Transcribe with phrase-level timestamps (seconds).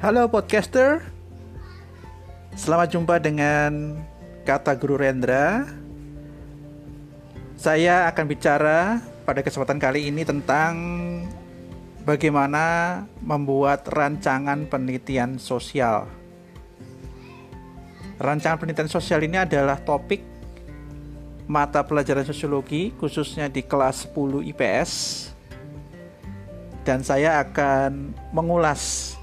[0.00, 1.04] Halo podcaster,
[2.56, 4.00] selamat jumpa dengan
[4.48, 5.68] kata Guru Rendra.
[7.60, 10.72] Saya akan bicara pada kesempatan kali ini tentang
[12.08, 16.08] bagaimana membuat rancangan penelitian sosial.
[18.16, 20.24] Rancangan penelitian sosial ini adalah topik
[21.44, 24.92] mata pelajaran sosiologi khususnya di kelas 10 IPS
[26.88, 29.19] dan saya akan mengulas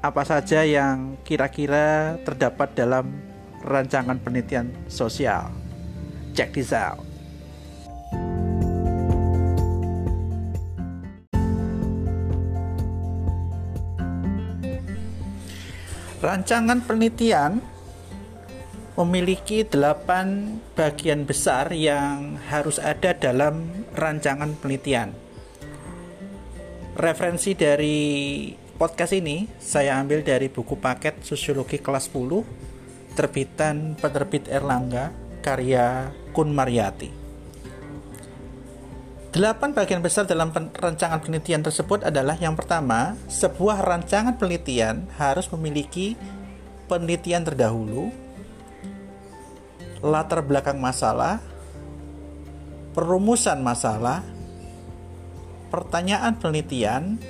[0.00, 3.12] apa saja yang kira-kira terdapat dalam
[3.60, 5.52] rancangan penelitian sosial.
[6.32, 7.04] Check this out.
[16.20, 17.60] Rancangan penelitian
[18.96, 25.16] memiliki delapan bagian besar yang harus ada dalam rancangan penelitian.
[27.00, 28.08] Referensi dari
[28.80, 35.12] podcast ini saya ambil dari buku paket Sosiologi kelas 10 terbitan penerbit Erlangga
[35.44, 37.12] karya Kun Mariati.
[39.36, 46.16] Delapan bagian besar dalam rancangan penelitian tersebut adalah yang pertama, sebuah rancangan penelitian harus memiliki
[46.88, 48.08] penelitian terdahulu,
[50.00, 51.36] latar belakang masalah,
[52.96, 54.24] perumusan masalah,
[55.68, 57.20] pertanyaan penelitian,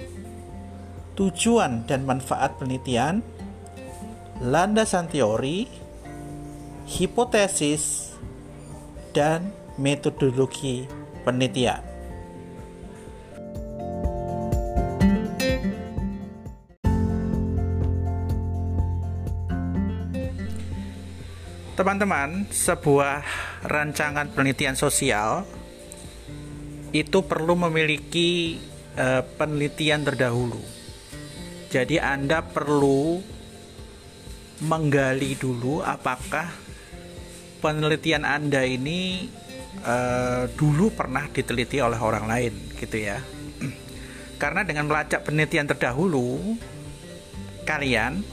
[1.20, 3.20] tujuan dan manfaat penelitian,
[4.40, 5.68] landasan teori,
[6.88, 8.16] hipotesis,
[9.12, 10.88] dan metodologi
[11.20, 11.84] penelitian.
[21.76, 23.24] Teman-teman, sebuah
[23.68, 25.44] rancangan penelitian sosial
[26.96, 28.56] itu perlu memiliki
[28.96, 30.79] uh, penelitian terdahulu
[31.70, 33.22] jadi Anda perlu
[34.66, 36.50] menggali dulu apakah
[37.62, 39.30] penelitian Anda ini
[39.86, 43.22] uh, dulu pernah diteliti oleh orang lain gitu ya.
[44.40, 46.58] Karena dengan melacak penelitian terdahulu
[47.62, 48.24] kalian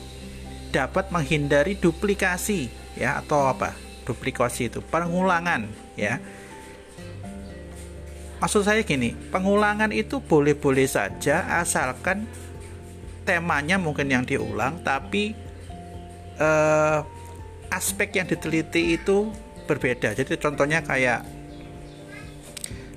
[0.73, 3.77] dapat menghindari duplikasi ya atau apa?
[4.07, 6.17] Duplikasi itu pengulangan ya.
[8.37, 12.29] Maksud saya gini, pengulangan itu boleh-boleh saja asalkan
[13.27, 15.35] temanya mungkin yang diulang tapi
[16.39, 17.03] uh,
[17.67, 19.27] aspek yang diteliti itu
[19.67, 21.27] berbeda jadi contohnya kayak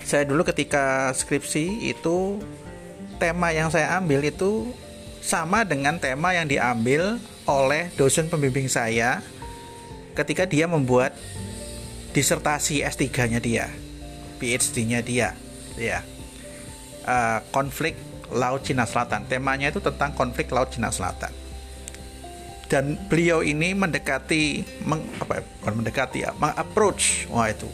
[0.07, 2.39] saya dulu ketika skripsi itu
[3.19, 4.71] tema yang saya ambil itu
[5.21, 9.21] sama dengan tema yang diambil oleh dosen pembimbing saya
[10.15, 11.15] ketika dia membuat
[12.11, 13.71] disertasi S3-nya dia,
[14.43, 15.39] PhD-nya dia,
[15.79, 16.03] ya.
[17.01, 17.97] Uh, konflik
[18.31, 19.27] Laut Cina Selatan.
[19.27, 21.31] Temanya itu tentang konflik Laut Cina Selatan.
[22.71, 27.67] Dan beliau ini mendekati, meng, apa, ya, bukan mendekati ya, mengapproach, wah itu,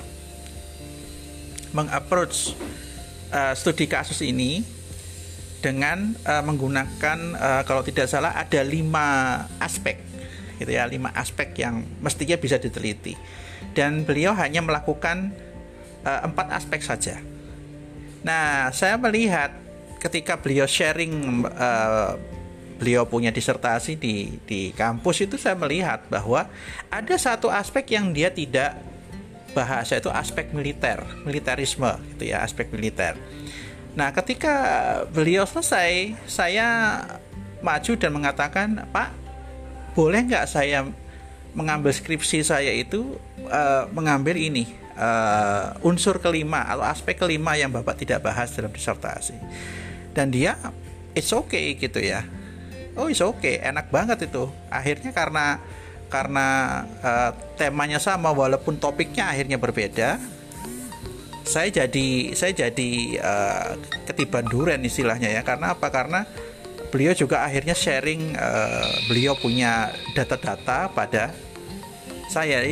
[1.77, 2.57] mengapproach
[3.29, 4.65] uh, studi kasus ini
[5.61, 10.01] dengan uh, menggunakan uh, kalau tidak salah ada lima aspek,
[10.65, 13.21] gitu ya, lima aspek yang mestinya bisa diteliti.
[13.77, 15.29] Dan beliau hanya melakukan
[16.09, 17.21] uh, empat aspek saja.
[18.25, 19.53] Nah, saya melihat
[19.99, 22.15] ketika beliau sharing uh,
[22.77, 26.45] beliau punya disertasi di di kampus itu saya melihat bahwa
[26.93, 28.77] ada satu aspek yang dia tidak
[29.57, 33.17] bahas yaitu aspek militer, militerisme gitu ya, aspek militer.
[33.97, 34.55] Nah, ketika
[35.09, 37.01] beliau selesai, saya
[37.65, 39.09] maju dan mengatakan, "Pak,
[39.97, 40.85] boleh nggak saya
[41.57, 43.17] mengambil skripsi saya itu
[43.49, 44.69] uh, mengambil ini
[45.01, 49.33] uh, unsur kelima atau aspek kelima yang Bapak tidak bahas dalam disertasi?"
[50.17, 50.57] Dan dia
[51.13, 52.25] it's okay gitu ya.
[52.97, 53.61] Oh it's okay.
[53.61, 54.49] Enak banget itu.
[54.73, 55.61] Akhirnya karena
[56.09, 56.49] karena
[57.05, 60.17] uh, temanya sama walaupun topiknya akhirnya berbeda
[61.47, 62.91] saya jadi saya jadi
[63.23, 63.79] uh,
[64.09, 65.43] ketiban duren istilahnya ya.
[65.45, 65.93] Karena apa?
[65.93, 66.27] Karena
[66.91, 71.31] beliau juga akhirnya sharing uh, beliau punya data-data pada
[72.33, 72.65] saya.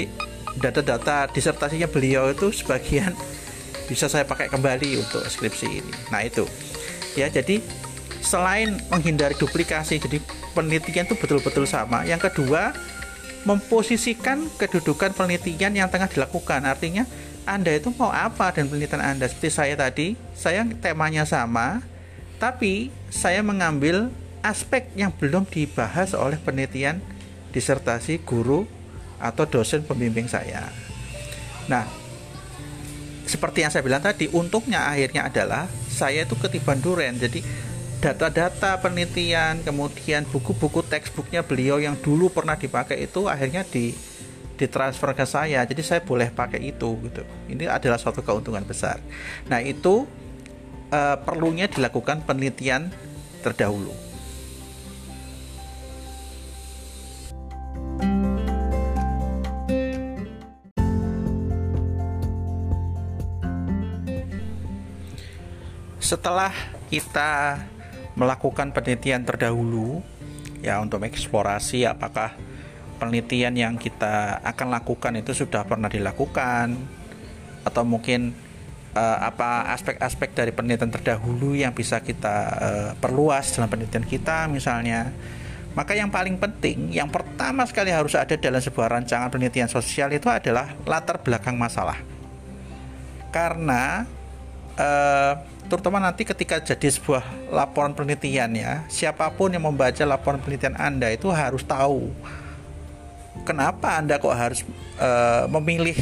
[0.54, 3.10] Data-data disertasinya beliau itu sebagian
[3.90, 5.94] bisa saya pakai kembali untuk skripsi ini.
[6.10, 6.46] Nah itu
[7.14, 7.62] ya jadi
[8.24, 10.18] selain menghindari duplikasi jadi
[10.56, 12.06] penelitian itu betul-betul sama.
[12.08, 12.74] Yang kedua
[13.44, 16.64] memposisikan kedudukan penelitian yang tengah dilakukan.
[16.64, 17.04] Artinya
[17.44, 19.28] anda itu mau apa dan penelitian Anda?
[19.28, 21.84] Seperti saya tadi saya temanya sama
[22.40, 24.08] tapi saya mengambil
[24.40, 27.00] aspek yang belum dibahas oleh penelitian
[27.52, 28.64] disertasi guru
[29.20, 30.72] atau dosen pembimbing saya.
[31.68, 31.84] Nah
[33.28, 37.14] seperti yang saya bilang tadi untungnya akhirnya adalah saya itu ketiban duren.
[37.14, 37.40] Jadi
[38.02, 43.94] data-data penelitian kemudian buku-buku textbooknya beliau yang dulu pernah dipakai itu akhirnya di
[44.58, 45.62] ditransfer ke saya.
[45.62, 47.22] Jadi saya boleh pakai itu gitu.
[47.46, 48.98] Ini adalah suatu keuntungan besar.
[49.46, 50.04] Nah itu
[50.90, 52.90] uh, perlunya dilakukan penelitian
[53.40, 54.13] terdahulu
[66.04, 66.52] setelah
[66.92, 67.64] kita
[68.12, 70.04] melakukan penelitian terdahulu
[70.60, 72.36] ya untuk eksplorasi apakah
[73.00, 76.76] penelitian yang kita akan lakukan itu sudah pernah dilakukan
[77.64, 78.36] atau mungkin
[78.92, 85.08] uh, apa aspek-aspek dari penelitian terdahulu yang bisa kita uh, perluas dalam penelitian kita misalnya.
[85.74, 90.30] Maka yang paling penting yang pertama sekali harus ada dalam sebuah rancangan penelitian sosial itu
[90.30, 91.98] adalah latar belakang masalah.
[93.34, 94.06] Karena
[94.78, 95.32] uh,
[95.66, 101.10] terutama nanti ketika jadi sebuah laporan penelitian ya siapa pun yang membaca laporan penelitian Anda
[101.10, 102.12] itu harus tahu
[103.42, 104.60] kenapa Anda kok harus
[105.00, 105.96] uh, memilih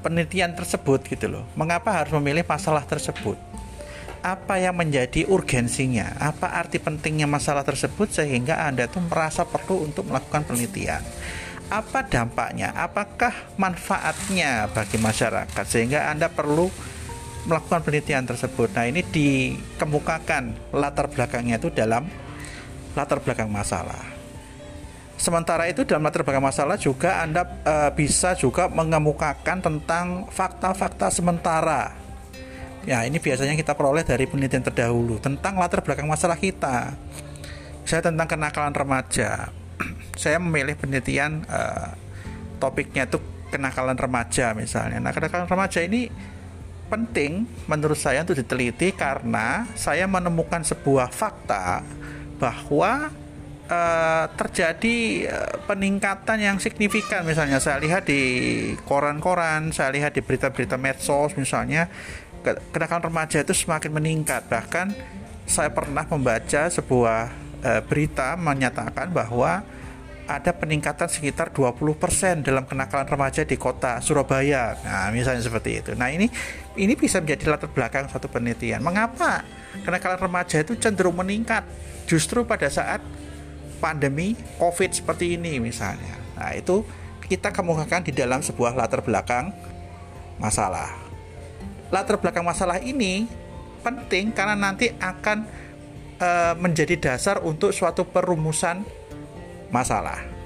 [0.00, 1.44] penelitian tersebut gitu loh.
[1.58, 3.36] Mengapa harus memilih masalah tersebut?
[4.18, 6.18] Apa yang menjadi urgensinya?
[6.18, 11.02] Apa arti pentingnya masalah tersebut sehingga Anda tuh merasa perlu untuk melakukan penelitian?
[11.68, 12.72] Apa dampaknya?
[12.74, 13.30] Apakah
[13.60, 16.72] manfaatnya bagi masyarakat sehingga Anda perlu
[17.46, 18.72] melakukan penelitian tersebut.
[18.74, 22.08] Nah, ini dikemukakan latar belakangnya itu dalam
[22.98, 24.18] latar belakang masalah.
[25.18, 31.90] Sementara itu dalam latar belakang masalah juga Anda e, bisa juga mengemukakan tentang fakta-fakta sementara.
[32.86, 36.94] Ya, ini biasanya kita peroleh dari penelitian terdahulu tentang latar belakang masalah kita.
[37.82, 39.50] Saya tentang kenakalan remaja.
[40.22, 41.60] Saya memilih penelitian e,
[42.62, 43.18] topiknya itu
[43.50, 45.02] kenakalan remaja misalnya.
[45.02, 46.06] Nah, kenakalan remaja ini
[46.88, 51.84] penting menurut saya untuk diteliti karena saya menemukan sebuah fakta
[52.40, 53.12] bahwa
[53.68, 54.96] uh, terjadi
[55.28, 58.22] uh, peningkatan yang signifikan misalnya saya lihat di
[58.88, 61.86] koran-koran, saya lihat di berita-berita medsos misalnya
[62.72, 64.90] kenakalan remaja itu semakin meningkat bahkan
[65.44, 67.20] saya pernah membaca sebuah
[67.64, 69.60] uh, berita menyatakan bahwa
[70.28, 74.76] ada peningkatan sekitar 20% dalam kenakalan remaja di kota Surabaya.
[74.84, 75.96] Nah, misalnya seperti itu.
[75.96, 76.28] Nah, ini
[76.78, 78.80] ini bisa menjadi latar belakang suatu penelitian.
[78.80, 79.42] Mengapa
[79.82, 81.66] kenakalan remaja itu cenderung meningkat
[82.06, 83.02] justru pada saat
[83.82, 86.14] pandemi Covid seperti ini misalnya.
[86.38, 86.86] Nah, itu
[87.26, 89.52] kita kemukakan di dalam sebuah latar belakang
[90.40, 90.94] masalah.
[91.90, 93.28] Latar belakang masalah ini
[93.84, 95.44] penting karena nanti akan
[96.16, 98.86] e, menjadi dasar untuk suatu perumusan
[99.68, 100.37] masalah.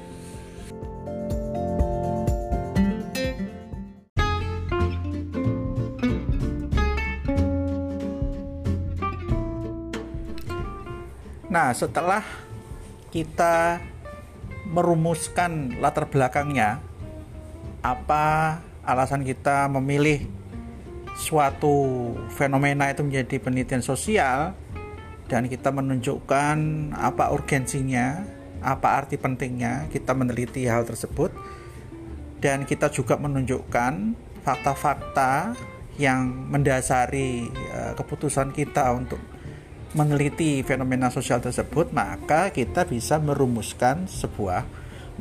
[11.52, 12.24] Nah, setelah
[13.12, 13.76] kita
[14.72, 16.80] merumuskan latar belakangnya,
[17.84, 18.56] apa
[18.88, 20.24] alasan kita memilih
[21.12, 24.56] suatu fenomena itu menjadi penelitian sosial
[25.28, 26.56] dan kita menunjukkan
[26.96, 28.24] apa urgensinya
[28.64, 31.36] apa arti pentingnya kita meneliti hal tersebut.
[32.40, 35.52] Dan kita juga menunjukkan fakta-fakta
[36.00, 39.20] yang mendasari uh, keputusan kita untuk
[39.92, 44.64] meneliti fenomena sosial tersebut maka kita bisa merumuskan sebuah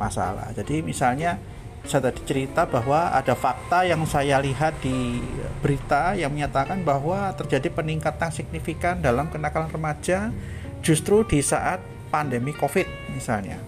[0.00, 1.36] masalah jadi misalnya
[1.82, 5.18] saya tadi cerita bahwa ada fakta yang saya lihat di
[5.58, 10.30] berita yang menyatakan bahwa terjadi peningkatan signifikan dalam kenakalan remaja
[10.78, 12.86] justru di saat pandemi COVID
[13.18, 13.58] misalnya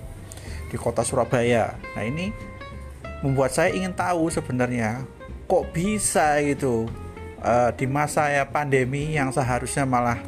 [0.70, 1.74] di kota Surabaya.
[1.98, 2.30] Nah ini
[3.22, 5.02] membuat saya ingin tahu sebenarnya
[5.50, 6.86] kok bisa gitu
[7.42, 10.18] uh, di masa ya pandemi yang seharusnya malah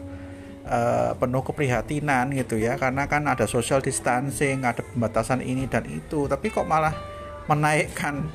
[0.67, 6.27] uh, penuh keprihatinan gitu ya karena kan ada social distancing, ada pembatasan ini dan itu,
[6.27, 6.93] tapi kok malah
[7.47, 8.27] menaikkan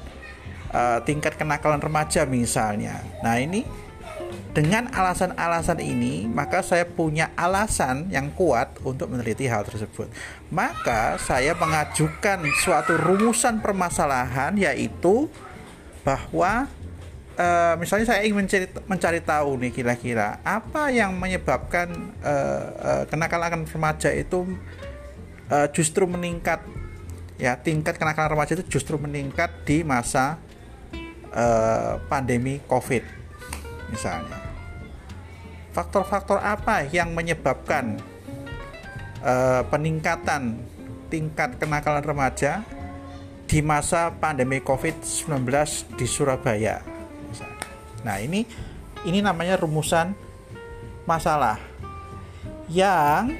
[0.71, 3.03] uh, tingkat kenakalan remaja misalnya.
[3.21, 3.67] Nah ini
[4.51, 10.11] dengan alasan-alasan ini, maka saya punya alasan yang kuat untuk meneliti hal tersebut.
[10.51, 15.31] Maka saya mengajukan suatu rumusan permasalahan yaitu
[16.03, 16.67] bahwa
[17.41, 17.45] e,
[17.81, 21.89] misalnya saya ingin mencari, mencari tahu nih kira-kira apa yang menyebabkan
[22.21, 22.35] e,
[22.77, 24.45] e, kenakalan remaja itu
[25.49, 26.61] e, justru meningkat
[27.41, 30.37] ya tingkat kenakalan remaja itu justru meningkat di masa
[31.33, 31.45] e,
[32.05, 33.03] pandemi COVID
[33.89, 34.39] misalnya.
[35.71, 37.95] Faktor-faktor apa yang menyebabkan
[39.23, 40.59] uh, peningkatan
[41.07, 42.63] tingkat kenakalan remaja
[43.47, 45.47] di masa pandemi COVID-19
[45.95, 46.90] di Surabaya?
[48.01, 48.45] Nah, ini
[49.05, 50.13] ini namanya rumusan
[51.05, 51.57] masalah.
[52.71, 53.35] yang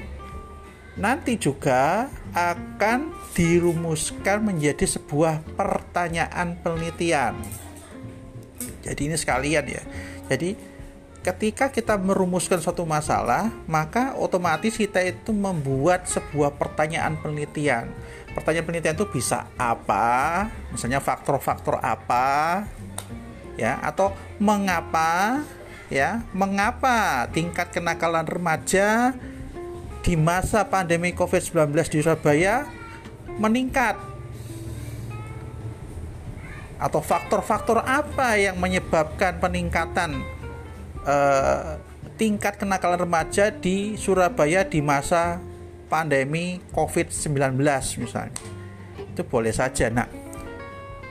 [1.00, 2.04] nanti juga
[2.36, 7.40] akan dirumuskan menjadi sebuah pertanyaan penelitian.
[8.84, 9.82] Jadi ini sekalian ya.
[10.28, 10.52] Jadi
[11.24, 17.88] ketika kita merumuskan suatu masalah, maka otomatis kita itu membuat sebuah pertanyaan penelitian.
[18.36, 20.44] Pertanyaan penelitian itu bisa apa?
[20.74, 22.64] Misalnya faktor-faktor apa?
[23.60, 25.42] Ya, atau mengapa?
[25.92, 29.12] Ya, mengapa tingkat kenakalan remaja
[30.00, 32.64] di masa pandemi Covid-19 di Surabaya
[33.36, 34.00] meningkat?
[36.80, 40.24] Atau faktor-faktor apa yang menyebabkan peningkatan
[41.04, 41.76] eh,
[42.16, 45.44] tingkat kenakalan remaja di Surabaya di masa
[45.92, 47.60] pandemi COVID-19
[48.00, 48.34] misalnya?
[49.12, 49.92] Itu boleh saja.
[49.92, 50.08] Nah,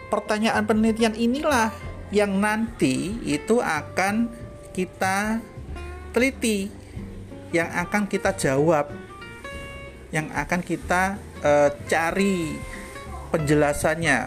[0.10, 4.28] pertanyaan penelitian inilah yang nanti itu akan
[4.76, 5.40] kita
[6.12, 6.82] teliti
[7.52, 8.92] yang akan kita jawab,
[10.16, 11.52] yang akan kita e,
[11.88, 12.56] cari
[13.32, 14.20] penjelasannya,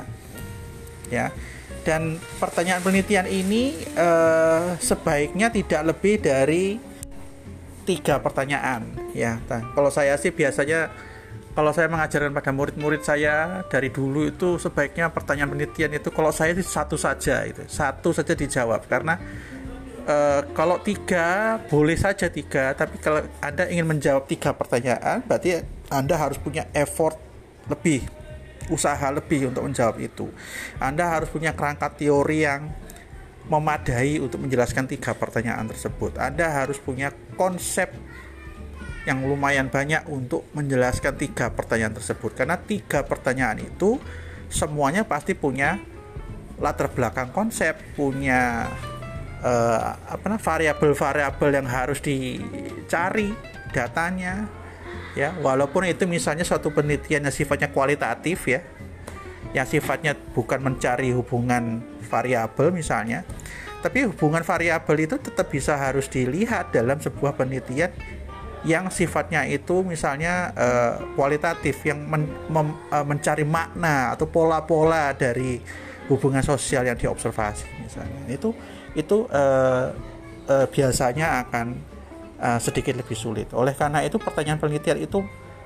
[1.08, 1.32] ya.
[1.84, 4.08] Dan pertanyaan penelitian ini e,
[4.80, 6.76] sebaiknya tidak lebih dari
[7.88, 9.40] tiga pertanyaan, ya.
[9.48, 10.92] Nah, kalau saya sih biasanya
[11.54, 16.50] kalau saya mengajarkan pada murid-murid saya dari dulu itu sebaiknya pertanyaan penelitian itu kalau saya
[16.50, 18.90] itu satu saja itu satu saja dijawab.
[18.90, 19.14] Karena
[20.04, 25.62] uh, kalau tiga boleh saja tiga tapi kalau anda ingin menjawab tiga pertanyaan berarti
[25.94, 27.14] anda harus punya effort
[27.70, 28.02] lebih
[28.72, 30.26] usaha lebih untuk menjawab itu.
[30.80, 32.72] Anda harus punya kerangka teori yang
[33.44, 36.16] memadai untuk menjelaskan tiga pertanyaan tersebut.
[36.16, 37.92] Anda harus punya konsep
[39.04, 42.32] yang lumayan banyak untuk menjelaskan tiga pertanyaan tersebut.
[42.32, 44.00] Karena tiga pertanyaan itu
[44.48, 45.80] semuanya pasti punya
[46.56, 48.70] latar belakang konsep punya
[49.42, 53.34] uh, apa nah, variabel-variabel yang harus dicari
[53.76, 54.48] datanya
[55.12, 55.36] ya.
[55.36, 58.64] Walaupun itu misalnya suatu penelitian yang sifatnya kualitatif ya
[59.54, 61.78] yang sifatnya bukan mencari hubungan
[62.10, 63.22] variabel misalnya
[63.80, 67.94] tapi hubungan variabel itu tetap bisa harus dilihat dalam sebuah penelitian
[68.64, 75.60] yang sifatnya itu misalnya uh, kualitatif yang men, uh, mencari makna atau pola-pola dari
[76.08, 78.52] hubungan sosial yang diobservasi misalnya itu
[78.96, 79.92] itu uh,
[80.48, 81.66] uh, biasanya akan
[82.40, 83.50] uh, sedikit lebih sulit.
[83.52, 85.24] Oleh karena itu pertanyaan penelitian itu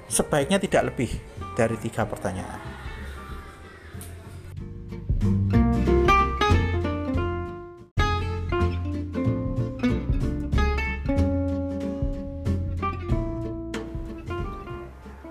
[0.09, 1.11] sebaiknya tidak lebih
[1.55, 2.61] dari tiga pertanyaan.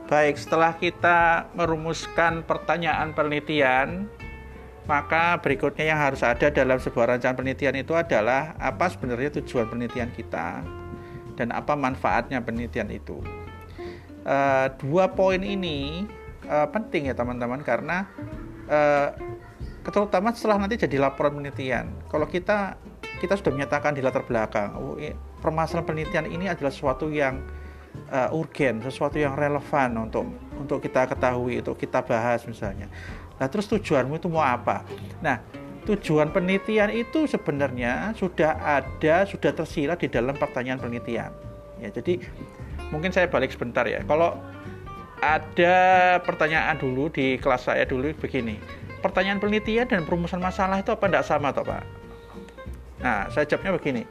[0.08, 4.08] Baik, setelah kita merumuskan pertanyaan penelitian,
[4.88, 10.08] maka berikutnya yang harus ada dalam sebuah rancangan penelitian itu adalah apa sebenarnya tujuan penelitian
[10.16, 10.64] kita
[11.36, 13.20] dan apa manfaatnya penelitian itu.
[14.24, 16.08] Uh, dua poin ini
[16.48, 18.08] uh, penting ya teman-teman karena
[18.72, 19.12] uh,
[19.84, 21.92] terutama setelah nanti jadi laporan penelitian.
[22.08, 22.80] Kalau kita
[23.20, 24.96] kita sudah menyatakan di latar belakang, oh,
[25.44, 27.44] permasalahan penelitian ini adalah sesuatu yang
[28.10, 30.26] uh, urgen, sesuatu yang relevan untuk
[30.58, 32.90] untuk kita ketahui, untuk kita bahas misalnya.
[33.38, 34.82] Nah, terus tujuanmu itu mau apa?
[35.22, 35.40] Nah,
[35.86, 41.30] tujuan penelitian itu sebenarnya sudah ada, sudah tersirat di dalam pertanyaan penelitian.
[41.78, 42.18] Ya, jadi
[42.90, 44.02] mungkin saya balik sebentar ya.
[44.02, 44.34] Kalau
[45.22, 45.76] ada
[46.26, 48.58] pertanyaan dulu di kelas saya dulu begini.
[48.98, 51.86] Pertanyaan penelitian dan perumusan masalah itu apa tidak sama toh, Pak?
[52.98, 54.04] Nah, saya jawabnya begini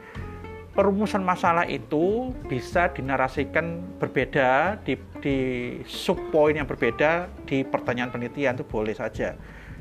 [0.77, 4.93] perumusan masalah itu bisa dinarasikan berbeda di,
[5.25, 5.37] di
[5.89, 9.33] subpoin yang berbeda di pertanyaan penelitian itu boleh saja.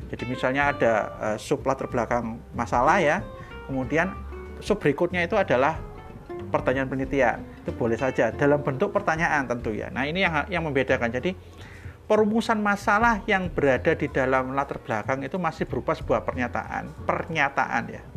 [0.08, 3.20] Jadi misalnya ada uh, sub latar belakang masalah ya,
[3.68, 4.08] kemudian
[4.64, 5.76] sub berikutnya itu adalah
[6.48, 9.92] pertanyaan penelitian itu boleh saja dalam bentuk pertanyaan tentu ya.
[9.92, 11.12] Nah ini yang yang membedakan.
[11.12, 11.36] Jadi
[12.08, 18.15] perumusan masalah yang berada di dalam latar belakang itu masih berupa sebuah pernyataan, pernyataan ya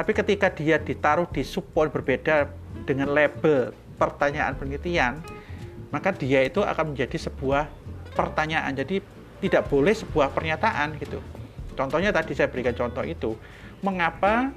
[0.00, 2.48] tapi ketika dia ditaruh di subpoin berbeda
[2.88, 5.20] dengan label pertanyaan penelitian,
[5.92, 7.68] maka dia itu akan menjadi sebuah
[8.16, 8.72] pertanyaan.
[8.72, 9.04] Jadi
[9.44, 11.20] tidak boleh sebuah pernyataan gitu.
[11.76, 13.36] Contohnya tadi saya berikan contoh itu,
[13.84, 14.48] mengapa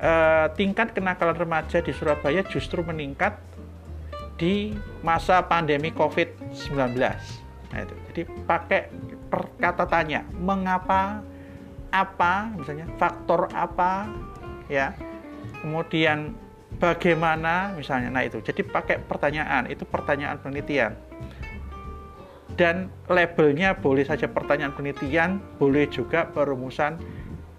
[0.00, 3.36] eh, tingkat kenakalan remaja di Surabaya justru meningkat
[4.40, 4.72] di
[5.04, 6.96] masa pandemi COVID-19.
[7.68, 7.94] Nah, itu.
[8.08, 8.88] Jadi pakai
[9.60, 11.20] kata tanya, mengapa
[11.92, 14.08] apa misalnya faktor apa
[14.70, 14.94] ya.
[15.60, 16.38] Kemudian
[16.78, 18.38] bagaimana misalnya nah itu.
[18.40, 20.94] Jadi pakai pertanyaan itu pertanyaan penelitian.
[22.54, 26.96] Dan labelnya boleh saja pertanyaan penelitian boleh juga perumusan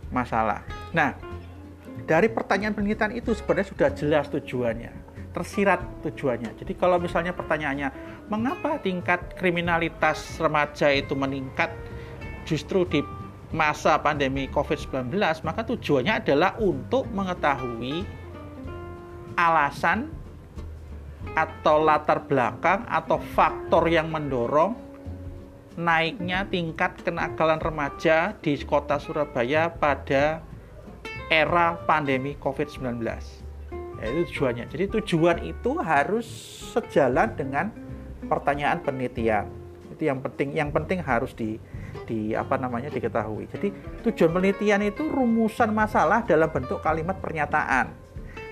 [0.10, 0.64] masalah.
[0.96, 1.20] Nah
[2.08, 5.02] dari pertanyaan penelitian itu sebenarnya sudah jelas tujuannya
[5.32, 6.60] tersirat tujuannya.
[6.60, 7.90] Jadi kalau misalnya pertanyaannya,
[8.28, 11.72] mengapa tingkat kriminalitas remaja itu meningkat?
[12.44, 13.00] Justru di
[13.52, 15.12] masa pandemi COVID-19,
[15.44, 18.08] maka tujuannya adalah untuk mengetahui
[19.36, 20.08] alasan
[21.36, 24.76] atau latar belakang atau faktor yang mendorong
[25.80, 30.44] naiknya tingkat kenakalan remaja di kota Surabaya pada
[31.32, 33.00] era pandemi COVID-19.
[34.02, 34.66] Ya, itu tujuannya.
[34.68, 36.28] Jadi tujuan itu harus
[36.76, 37.72] sejalan dengan
[38.28, 39.48] pertanyaan penelitian.
[39.96, 40.58] Itu yang penting.
[40.58, 41.62] Yang penting harus di
[42.06, 43.48] di apa namanya diketahui.
[43.52, 43.70] Jadi
[44.08, 47.92] tujuan penelitian itu rumusan masalah dalam bentuk kalimat pernyataan.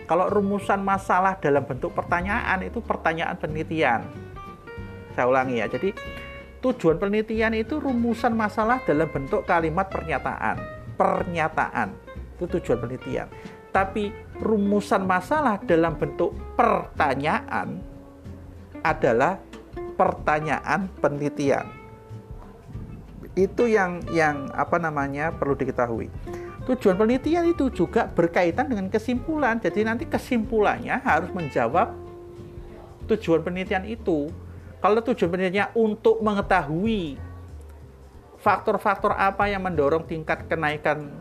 [0.10, 4.10] Kalau rumusan masalah dalam bentuk pertanyaan itu pertanyaan penelitian.
[5.14, 5.70] Saya ulangi ya.
[5.70, 5.94] Jadi
[6.66, 10.58] tujuan penelitian itu rumusan masalah dalam bentuk kalimat pernyataan.
[10.98, 11.94] Pernyataan
[12.36, 13.30] itu tujuan penelitian.
[13.70, 14.10] Tapi
[14.42, 17.78] rumusan masalah dalam bentuk pertanyaan
[18.82, 19.38] adalah
[19.94, 21.79] pertanyaan penelitian.
[23.38, 26.10] Itu yang yang apa namanya perlu diketahui.
[26.70, 29.58] Tujuan penelitian itu juga berkaitan dengan kesimpulan.
[29.58, 31.98] Jadi nanti kesimpulannya harus menjawab
[33.10, 34.30] tujuan penelitian itu.
[34.80, 37.18] Kalau tujuan penelitiannya untuk mengetahui
[38.40, 41.12] faktor-faktor apa yang mendorong tingkat kenaikan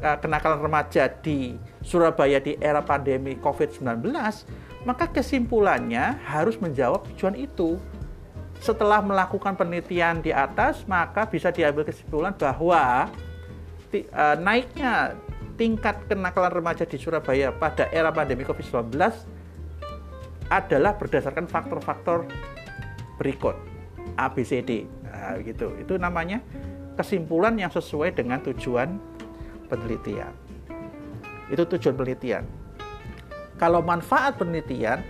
[0.00, 4.10] uh, kenakalan remaja di Surabaya di era pandemi COVID-19,
[4.88, 7.76] maka kesimpulannya harus menjawab tujuan itu.
[8.62, 13.10] Setelah melakukan penelitian di atas, maka bisa diambil kesimpulan bahwa
[13.90, 15.18] uh, naiknya
[15.58, 18.94] tingkat kenakalan remaja di Surabaya pada era pandemi COVID-19
[20.46, 22.30] adalah berdasarkan faktor-faktor
[23.18, 23.58] berikut
[24.14, 24.86] ABCD.
[25.10, 25.74] Nah, gitu.
[25.82, 26.38] Itu namanya
[26.94, 28.94] kesimpulan yang sesuai dengan tujuan
[29.66, 30.30] penelitian.
[31.50, 32.44] Itu tujuan penelitian.
[33.58, 35.02] Kalau manfaat penelitian,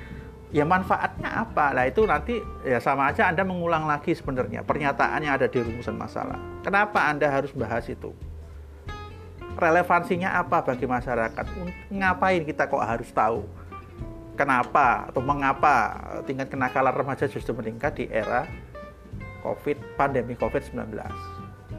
[0.52, 1.72] ya manfaatnya apa?
[1.72, 5.96] Nah itu nanti ya sama aja Anda mengulang lagi sebenarnya pernyataan yang ada di rumusan
[5.96, 6.36] masalah.
[6.60, 8.12] Kenapa Anda harus bahas itu?
[9.56, 11.44] Relevansinya apa bagi masyarakat?
[11.92, 13.44] Ngapain kita kok harus tahu?
[14.32, 15.92] Kenapa atau mengapa
[16.24, 18.48] tingkat kenakalan remaja justru meningkat di era
[19.44, 20.96] COVID, pandemi COVID-19?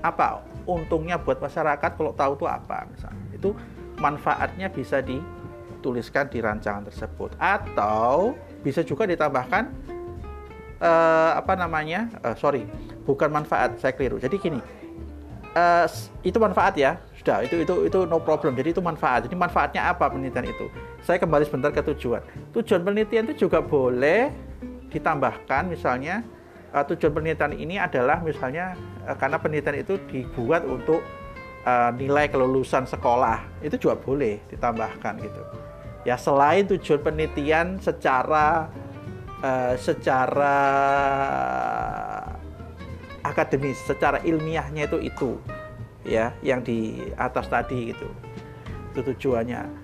[0.06, 3.50] Apa untungnya buat masyarakat kalau tahu itu apa misalnya itu
[3.98, 9.70] manfaatnya bisa dituliskan di rancangan tersebut atau bisa juga ditambahkan
[10.80, 12.64] uh, apa namanya uh, sorry
[13.04, 14.18] bukan manfaat saya keliru.
[14.18, 14.60] Jadi gini
[15.54, 15.86] uh,
[16.24, 18.56] itu manfaat ya sudah itu itu itu no problem.
[18.56, 19.28] Jadi itu manfaat.
[19.28, 20.72] Jadi manfaatnya apa penelitian itu?
[21.04, 22.24] Saya kembali sebentar ke tujuan.
[22.56, 24.32] Tujuan penelitian itu juga boleh
[24.90, 26.24] ditambahkan misalnya
[26.72, 31.04] uh, tujuan penelitian ini adalah misalnya Eh, karena penelitian itu dibuat untuk
[31.68, 33.44] uh, nilai kelulusan sekolah.
[33.60, 35.44] Itu juga boleh ditambahkan gitu
[36.04, 38.68] ya selain tujuan penelitian secara
[39.44, 40.60] uh, secara
[43.24, 45.32] akademis secara ilmiahnya itu itu
[46.04, 48.08] ya yang di atas tadi gitu.
[48.94, 49.82] Itu tujuannya.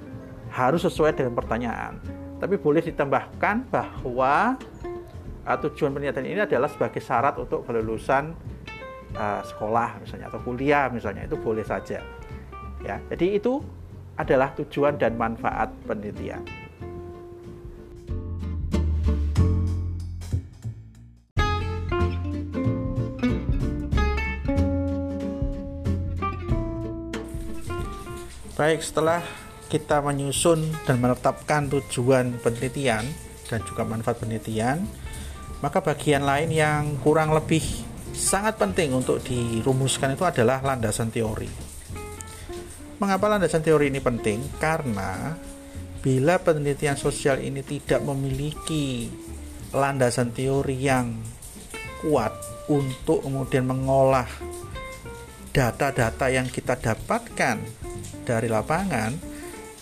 [0.52, 1.98] Harus sesuai dengan pertanyaan.
[2.40, 4.60] Tapi boleh ditambahkan bahwa
[5.48, 8.36] uh, tujuan penelitian ini adalah sebagai syarat untuk kelulusan
[9.16, 12.04] uh, sekolah misalnya atau kuliah misalnya itu boleh saja.
[12.84, 13.64] Ya jadi itu
[14.20, 16.44] adalah tujuan dan manfaat penelitian
[28.60, 29.24] Baik, setelah
[29.72, 33.08] kita menyusun dan menetapkan tujuan penelitian
[33.48, 34.84] dan juga manfaat penelitian,
[35.64, 37.64] maka bagian lain yang kurang lebih
[38.12, 41.69] sangat penting untuk dirumuskan itu adalah landasan teori.
[43.00, 44.44] Mengapa landasan teori ini penting?
[44.60, 45.32] Karena
[46.04, 49.08] bila penelitian sosial ini tidak memiliki
[49.72, 51.16] landasan teori yang
[52.04, 52.36] kuat
[52.68, 54.28] untuk kemudian mengolah
[55.56, 57.64] data-data yang kita dapatkan
[58.28, 59.16] dari lapangan,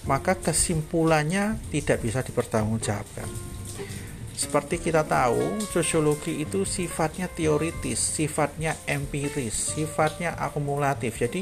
[0.05, 3.29] maka kesimpulannya tidak bisa dipertanggungjawabkan.
[4.37, 11.17] Seperti kita tahu, sosiologi itu sifatnya teoritis, sifatnya empiris, sifatnya akumulatif.
[11.17, 11.41] Jadi,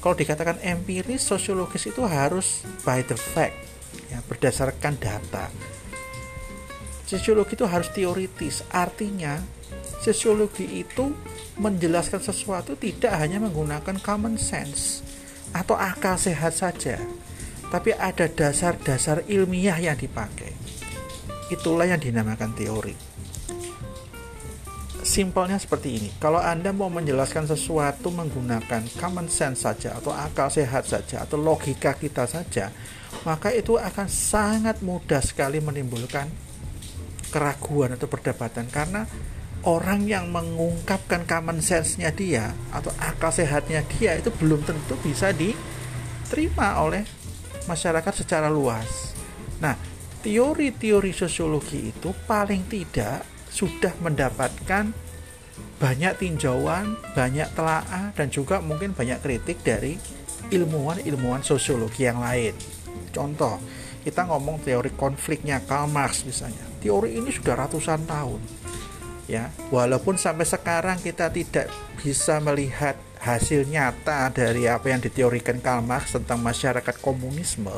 [0.00, 3.52] kalau dikatakan empiris, sosiologis itu harus by the fact,
[4.08, 5.52] ya, berdasarkan data.
[7.04, 9.36] Sosiologi itu harus teoritis, artinya
[10.00, 11.12] sosiologi itu
[11.60, 15.04] menjelaskan sesuatu tidak hanya menggunakan common sense
[15.52, 16.96] atau akal sehat saja,
[17.68, 20.56] tapi ada dasar-dasar ilmiah yang dipakai.
[21.52, 23.09] Itulah yang dinamakan teori.
[25.10, 26.08] Simpelnya seperti ini.
[26.22, 31.98] Kalau Anda mau menjelaskan sesuatu menggunakan common sense saja atau akal sehat saja atau logika
[31.98, 32.70] kita saja,
[33.26, 36.30] maka itu akan sangat mudah sekali menimbulkan
[37.34, 39.02] keraguan atau perdebatan karena
[39.66, 46.86] orang yang mengungkapkan common sense-nya dia atau akal sehatnya dia itu belum tentu bisa diterima
[46.86, 47.02] oleh
[47.66, 49.10] masyarakat secara luas.
[49.58, 49.74] Nah,
[50.22, 54.94] teori-teori sosiologi itu paling tidak sudah mendapatkan
[55.76, 60.00] banyak tinjauan, banyak telaah dan juga mungkin banyak kritik dari
[60.48, 62.56] ilmuwan-ilmuwan sosiologi yang lain.
[63.10, 63.60] Contoh,
[64.00, 66.64] kita ngomong teori konfliknya Karl Marx misalnya.
[66.80, 68.40] Teori ini sudah ratusan tahun
[69.30, 71.70] ya walaupun sampai sekarang kita tidak
[72.02, 77.70] bisa melihat hasil nyata dari apa yang diteorikan Karl Marx tentang masyarakat komunisme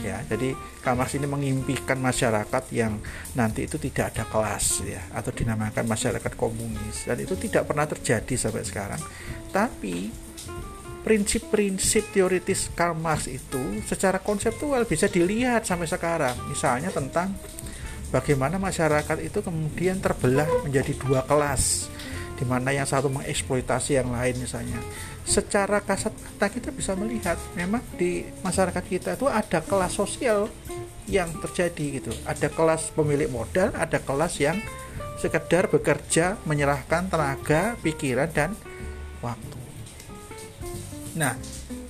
[0.00, 0.18] ya.
[0.24, 2.98] Jadi Karl Marx ini mengimpikan masyarakat yang
[3.36, 7.04] nanti itu tidak ada kelas ya atau dinamakan masyarakat komunis.
[7.06, 9.00] Dan itu tidak pernah terjadi sampai sekarang.
[9.50, 10.10] Tapi
[11.00, 16.36] prinsip-prinsip teoritis Karl Marx itu secara konseptual bisa dilihat sampai sekarang.
[16.48, 17.32] Misalnya tentang
[18.12, 21.88] bagaimana masyarakat itu kemudian terbelah menjadi dua kelas
[22.40, 24.80] di mana yang satu mengeksploitasi yang lain misalnya.
[25.28, 30.48] Secara kasat mata kita bisa melihat memang di masyarakat kita itu ada kelas sosial
[31.04, 32.12] yang terjadi gitu.
[32.24, 34.56] Ada kelas pemilik modal ada kelas yang
[35.20, 38.56] sekedar bekerja menyerahkan tenaga pikiran dan
[39.20, 39.58] waktu.
[41.20, 41.36] Nah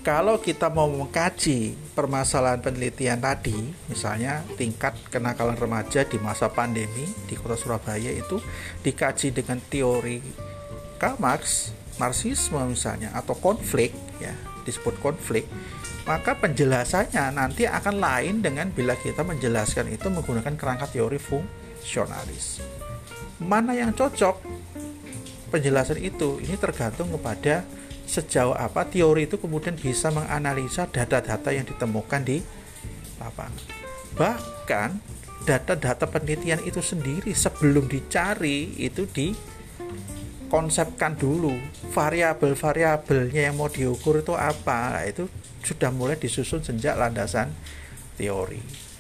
[0.03, 3.53] kalau kita mau mengkaji permasalahan penelitian tadi,
[3.93, 8.41] misalnya tingkat kenakalan remaja di masa pandemi di kota Surabaya itu
[8.81, 10.25] dikaji dengan teori
[10.97, 14.33] Karl Marx, Marxisme misalnya atau konflik ya,
[14.65, 15.45] disebut konflik,
[16.09, 22.65] maka penjelasannya nanti akan lain dengan bila kita menjelaskan itu menggunakan kerangka teori fungsionalis.
[23.45, 24.41] Mana yang cocok
[25.53, 27.61] penjelasan itu ini tergantung kepada
[28.11, 32.43] sejauh apa teori itu kemudian bisa menganalisa data-data yang ditemukan di
[33.23, 33.55] lapangan.
[34.19, 34.99] Bahkan
[35.47, 41.55] data-data penelitian itu sendiri sebelum dicari itu dikonsepkan dulu
[41.95, 45.31] variabel-variabelnya yang mau diukur itu apa nah, itu
[45.63, 47.55] sudah mulai disusun sejak landasan
[48.19, 48.91] teori.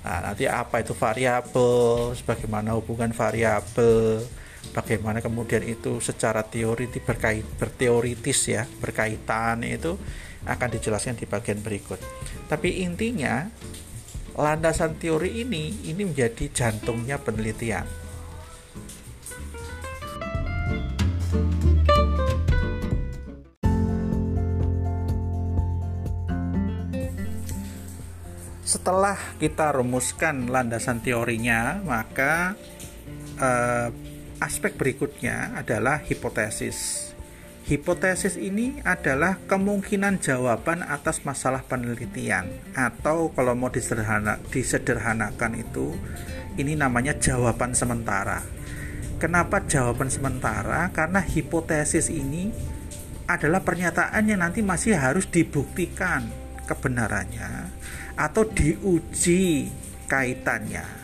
[0.00, 4.24] Nah, nanti apa itu variabel, sebagaimana hubungan variabel,
[4.70, 9.98] bagaimana kemudian itu secara teori berkait berteoritis ya berkaitan itu
[10.46, 12.00] akan dijelaskan di bagian berikut.
[12.48, 13.44] Tapi intinya
[14.38, 17.84] landasan teori ini ini menjadi jantungnya penelitian.
[28.64, 32.54] Setelah kita rumuskan landasan teorinya maka
[33.34, 34.09] eh,
[34.40, 37.12] aspek berikutnya adalah hipotesis.
[37.68, 45.94] Hipotesis ini adalah kemungkinan jawaban atas masalah penelitian atau kalau mau disederhana, disederhanakan itu
[46.58, 48.42] ini namanya jawaban sementara.
[49.20, 50.88] Kenapa jawaban sementara?
[50.90, 52.50] Karena hipotesis ini
[53.28, 56.26] adalah pernyataan yang nanti masih harus dibuktikan
[56.66, 57.70] kebenarannya
[58.18, 59.70] atau diuji
[60.10, 60.99] kaitannya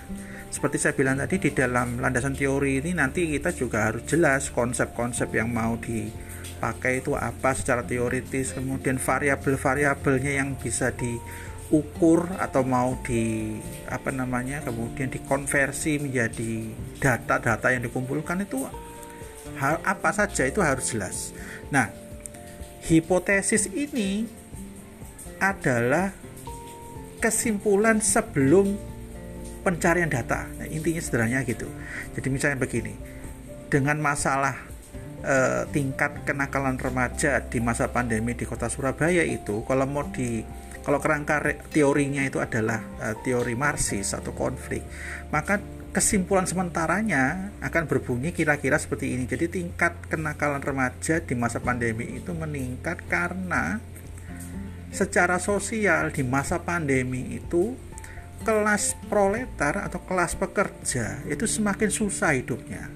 [0.56, 5.28] seperti saya bilang tadi di dalam landasan teori ini nanti kita juga harus jelas konsep-konsep
[5.36, 13.52] yang mau dipakai itu apa secara teoritis kemudian variabel-variabelnya yang bisa diukur atau mau di
[13.92, 16.72] apa namanya kemudian dikonversi menjadi
[17.04, 18.64] data-data yang dikumpulkan itu
[19.60, 21.36] hal apa saja itu harus jelas.
[21.68, 21.92] Nah,
[22.88, 24.24] hipotesis ini
[25.36, 26.16] adalah
[27.20, 28.95] kesimpulan sebelum
[29.66, 30.46] pencarian data.
[30.46, 31.66] Nah, intinya sederhananya gitu.
[32.14, 32.94] Jadi misalnya begini,
[33.66, 34.54] dengan masalah
[35.26, 40.46] e, tingkat kenakalan remaja di masa pandemi di kota Surabaya itu, kalau mau di
[40.86, 41.42] kalau kerangka
[41.74, 44.86] teorinya itu adalah e, teori Marxis atau konflik,
[45.34, 45.58] maka
[45.90, 49.26] kesimpulan sementaranya akan berbunyi kira-kira seperti ini.
[49.26, 53.82] Jadi tingkat kenakalan remaja di masa pandemi itu meningkat karena
[54.94, 57.74] secara sosial di masa pandemi itu
[58.44, 62.90] kelas proletar atau kelas pekerja itu semakin susah hidupnya.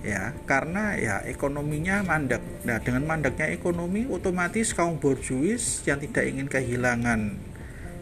[0.00, 2.40] Ya karena ya ekonominya mandek.
[2.64, 7.50] Nah dengan mandeknya ekonomi otomatis kaum borjuis yang tidak ingin kehilangan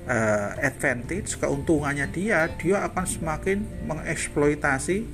[0.08, 5.04] uh, advantage keuntungannya dia dia akan semakin mengeksploitasi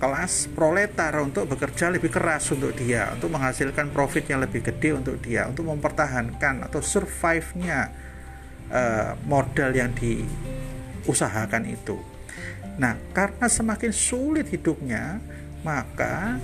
[0.00, 5.16] kelas proletar untuk bekerja lebih keras untuk dia untuk menghasilkan profit yang lebih gede untuk
[5.22, 8.03] dia untuk mempertahankan atau survive-nya
[8.70, 10.24] uh, modal yang di
[11.04, 12.00] usahakan itu.
[12.80, 15.20] Nah, karena semakin sulit hidupnya,
[15.62, 16.38] maka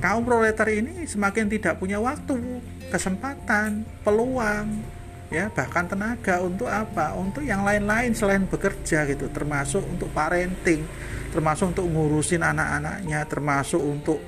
[0.00, 7.42] kaum proletar ini semakin tidak punya waktu, kesempatan, peluang ya bahkan tenaga untuk apa untuk
[7.42, 10.86] yang lain-lain selain bekerja gitu termasuk untuk parenting
[11.34, 14.22] termasuk untuk ngurusin anak-anaknya termasuk untuk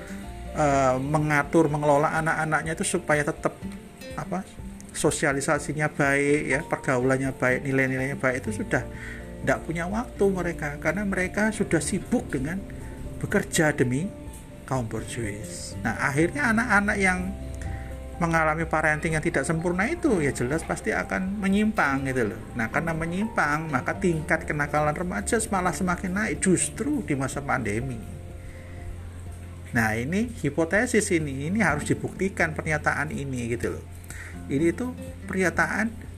[0.59, 3.55] uh, mengatur mengelola anak-anaknya itu supaya tetap
[4.18, 4.42] apa
[4.98, 8.82] sosialisasinya baik ya pergaulannya baik nilai-nilainya baik itu sudah
[9.38, 12.58] tidak punya waktu mereka karena mereka sudah sibuk dengan
[13.22, 14.11] bekerja demi
[14.66, 17.30] kaum borjuis nah akhirnya anak-anak yang
[18.18, 22.40] mengalami parenting yang tidak sempurna itu ya jelas pasti akan menyimpang gitu loh.
[22.58, 27.98] Nah karena menyimpang maka tingkat kenakalan remaja malah semakin naik justru di masa pandemi.
[29.70, 33.84] Nah ini hipotesis ini ini harus dibuktikan pernyataan ini gitu loh.
[34.48, 34.96] Ini tuh
[35.28, 36.08] pernyataan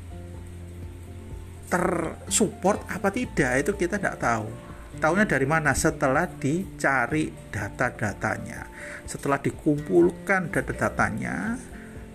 [1.71, 4.51] tersupport apa tidak itu kita tidak tahu.
[4.99, 5.71] Tahunya dari mana?
[5.71, 8.66] Setelah dicari data-datanya,
[9.07, 11.57] setelah dikumpulkan data-datanya,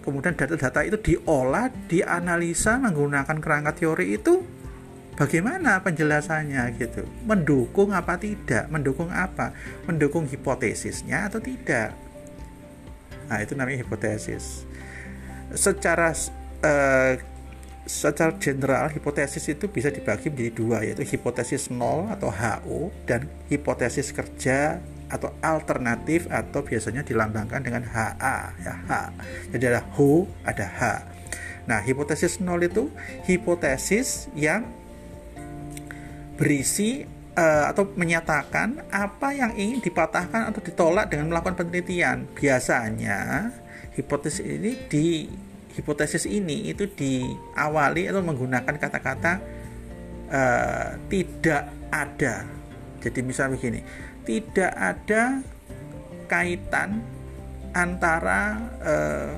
[0.03, 4.43] kemudian data-data itu diolah, dianalisa menggunakan kerangka teori itu
[5.15, 7.07] bagaimana penjelasannya gitu?
[7.23, 8.67] Mendukung apa tidak?
[8.67, 9.55] Mendukung apa?
[9.87, 11.95] Mendukung hipotesisnya atau tidak?
[13.25, 14.67] Nah itu namanya hipotesis
[15.55, 16.11] secara
[16.63, 17.13] uh,
[17.85, 24.09] secara general hipotesis itu bisa dibagi menjadi dua yaitu hipotesis nol atau HO dan hipotesis
[24.09, 28.91] kerja atau alternatif atau biasanya dilambangkan dengan HA ya H.
[29.53, 30.81] Jadi ada HO, ada H.
[31.69, 32.89] Nah, hipotesis nol itu
[33.29, 34.65] hipotesis yang
[36.35, 37.05] berisi
[37.37, 42.25] uh, atau menyatakan apa yang ingin dipatahkan atau ditolak dengan melakukan penelitian.
[42.33, 43.53] Biasanya
[43.93, 45.29] hipotesis ini di
[45.75, 49.33] hipotesis ini itu diawali atau menggunakan kata-kata
[50.31, 52.47] uh, tidak ada.
[53.03, 53.79] Jadi misalnya begini,
[54.25, 55.45] tidak ada
[56.25, 57.05] kaitan
[57.75, 59.35] antara eh,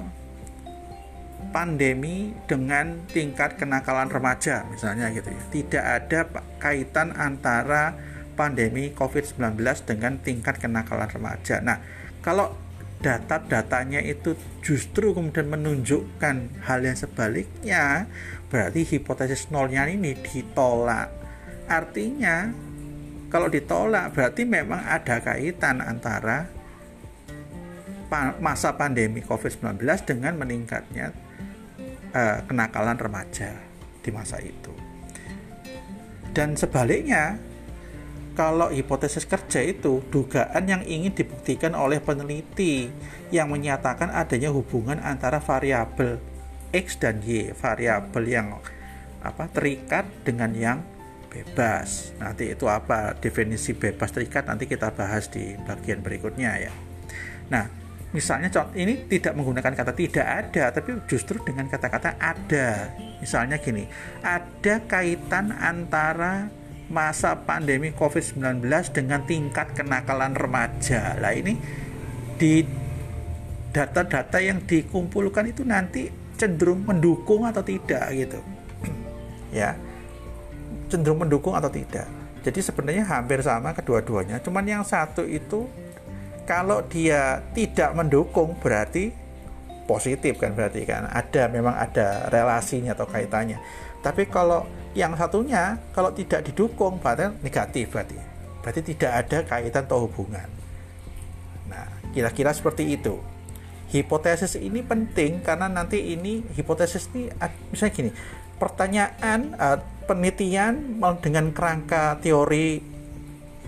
[1.51, 5.41] pandemi dengan tingkat kenakalan remaja misalnya gitu ya.
[5.51, 6.19] Tidak ada
[6.61, 7.97] kaitan antara
[8.37, 11.57] pandemi COVID-19 dengan tingkat kenakalan remaja.
[11.59, 11.81] Nah,
[12.21, 12.53] kalau
[12.97, 14.33] data-datanya itu
[14.65, 18.09] justru kemudian menunjukkan hal yang sebaliknya,
[18.49, 21.13] berarti hipotesis nolnya ini ditolak.
[21.69, 22.49] Artinya
[23.27, 26.47] kalau ditolak berarti memang ada kaitan antara
[28.39, 31.11] masa pandemi COVID-19 dengan meningkatnya
[32.15, 33.51] uh, kenakalan remaja
[33.99, 34.71] di masa itu.
[36.31, 37.35] Dan sebaliknya,
[38.37, 42.85] kalau hipotesis kerja itu dugaan yang ingin dibuktikan oleh peneliti
[43.33, 46.21] yang menyatakan adanya hubungan antara variabel
[46.69, 48.61] X dan Y, variabel yang
[49.25, 50.85] apa terikat dengan yang
[51.33, 52.13] bebas.
[52.21, 56.71] Nanti itu apa definisi bebas terikat nanti kita bahas di bagian berikutnya ya.
[57.49, 57.65] Nah,
[58.13, 62.93] misalnya ini tidak menggunakan kata tidak ada, tapi justru dengan kata-kata ada.
[63.17, 63.89] Misalnya gini,
[64.21, 66.53] ada kaitan antara
[66.87, 68.63] masa pandemi COVID-19
[68.95, 71.19] dengan tingkat kenakalan remaja.
[71.19, 71.59] Lah ini
[72.39, 72.63] di
[73.75, 76.07] data-data yang dikumpulkan itu nanti
[76.39, 78.39] cenderung mendukung atau tidak gitu.
[79.59, 79.75] ya
[80.87, 82.07] cenderung mendukung atau tidak.
[82.47, 84.39] Jadi sebenarnya hampir sama kedua-duanya.
[84.39, 85.67] Cuman yang satu itu
[86.47, 89.11] kalau dia tidak mendukung berarti
[89.87, 93.59] positif kan berarti kan ada memang ada relasinya atau kaitannya.
[94.01, 94.63] Tapi kalau
[94.97, 98.17] yang satunya kalau tidak didukung berarti negatif berarti.
[98.65, 100.49] Berarti tidak ada kaitan atau hubungan.
[101.69, 103.19] Nah, kira-kira seperti itu.
[103.87, 107.31] Hipotesis ini penting karena nanti ini hipotesis ini
[107.71, 108.11] misalnya gini,
[108.59, 112.83] pertanyaan uh, penelitian dengan kerangka teori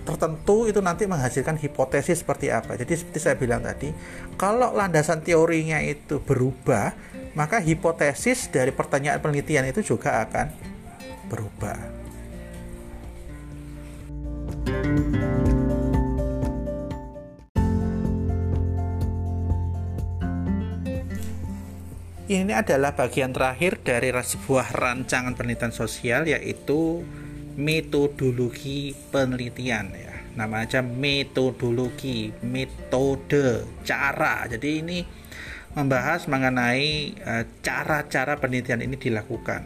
[0.04, 2.74] tertentu itu nanti menghasilkan hipotesis seperti apa.
[2.76, 3.94] Jadi seperti saya bilang tadi,
[4.36, 6.98] kalau landasan teorinya itu berubah,
[7.40, 10.52] maka hipotesis dari pertanyaan penelitian itu juga akan
[11.32, 11.80] berubah.
[22.30, 27.08] Ini adalah bagian terakhir dari sebuah rancangan penelitian sosial yaitu
[27.56, 30.14] metodologi penelitian ya.
[30.36, 34.46] Nama aja metodologi, metode, cara.
[34.46, 35.00] Jadi ini
[35.78, 39.62] membahas mengenai eh, cara-cara penelitian ini dilakukan.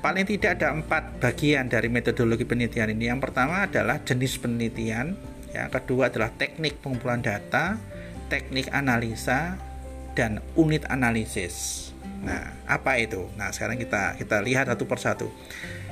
[0.00, 3.12] Paling tidak ada empat bagian dari metodologi penelitian ini.
[3.12, 5.12] Yang pertama adalah jenis penelitian,
[5.52, 7.76] yang kedua adalah teknik pengumpulan data,
[8.32, 9.60] teknik analisa,
[10.16, 11.88] dan unit analisis.
[12.24, 13.28] Nah, apa itu?
[13.36, 15.28] Nah, sekarang kita kita lihat satu persatu.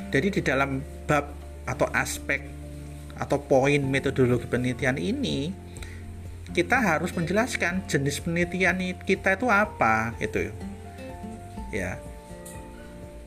[0.08, 1.28] Jadi di dalam bab
[1.68, 2.40] atau aspek
[3.18, 5.52] atau poin metodologi penelitian ini
[6.56, 10.48] kita harus menjelaskan jenis penelitian kita itu apa itu
[11.72, 12.00] ya.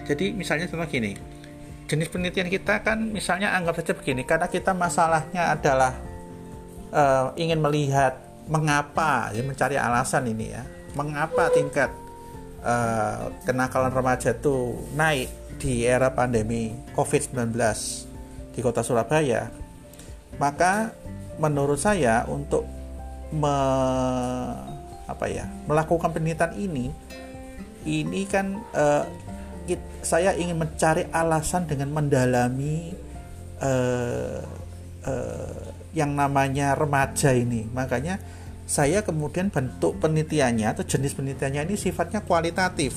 [0.01, 1.13] Jadi misalnya contoh gini,
[1.85, 5.93] jenis penelitian kita kan misalnya anggap saja begini, karena kita masalahnya adalah
[6.89, 8.17] uh, ingin melihat
[8.49, 10.65] mengapa, ya mencari alasan ini ya,
[10.97, 11.93] mengapa tingkat
[12.65, 15.29] uh, kenakalan remaja itu naik
[15.61, 17.53] di era pandemi COVID-19
[18.57, 19.53] di kota Surabaya,
[20.41, 20.97] maka
[21.37, 22.65] menurut saya untuk
[23.31, 23.55] me,
[25.07, 26.91] apa ya melakukan penelitian ini
[27.87, 29.03] ini kan uh,
[29.65, 32.93] it, saya ingin mencari alasan dengan mendalami
[33.61, 34.41] uh,
[35.05, 37.67] uh, yang namanya remaja ini.
[37.73, 38.21] Makanya
[38.69, 42.95] saya kemudian bentuk penelitiannya atau jenis penelitiannya ini sifatnya kualitatif.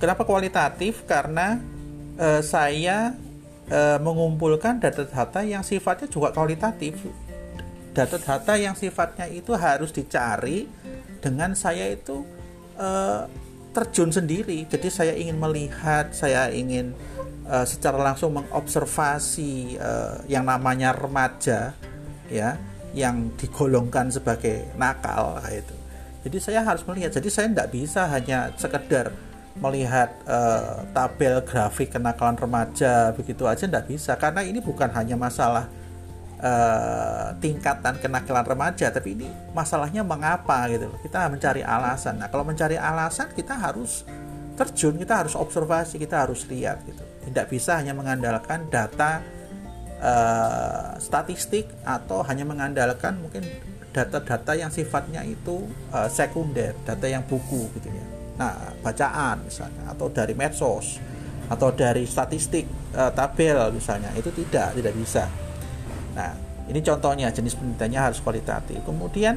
[0.00, 1.04] Kenapa kualitatif?
[1.04, 1.60] Karena
[2.16, 3.12] uh, saya
[3.68, 7.25] uh, mengumpulkan data-data yang sifatnya juga kualitatif
[7.96, 10.68] data-data yang sifatnya itu harus dicari
[11.24, 12.20] dengan saya itu
[12.76, 13.24] uh,
[13.72, 14.68] terjun sendiri.
[14.68, 16.92] Jadi saya ingin melihat, saya ingin
[17.48, 21.72] uh, secara langsung mengobservasi uh, yang namanya remaja,
[22.28, 22.60] ya,
[22.92, 25.76] yang digolongkan sebagai nakal itu.
[26.28, 27.16] Jadi saya harus melihat.
[27.16, 29.12] Jadi saya tidak bisa hanya sekedar
[29.56, 35.64] melihat uh, tabel grafik kenakalan remaja begitu aja tidak bisa karena ini bukan hanya masalah
[36.40, 42.20] uh, tingkatan kenakalan remaja tapi ini masalahnya mengapa gitu kita mencari alasan.
[42.20, 44.04] Nah kalau mencari alasan kita harus
[44.56, 47.04] terjun kita harus observasi kita harus lihat gitu.
[47.26, 49.20] Tidak bisa hanya mengandalkan data
[50.00, 53.44] uh, statistik atau hanya mengandalkan mungkin
[53.92, 58.04] data-data yang sifatnya itu uh, sekunder data yang buku gitu ya.
[58.36, 61.00] Nah bacaan misalnya atau dari medsos
[61.46, 65.24] atau dari statistik uh, tabel misalnya itu tidak tidak bisa
[66.16, 66.32] Nah,
[66.66, 68.80] ini contohnya jenis penelitiannya harus kualitatif.
[68.82, 69.36] Kemudian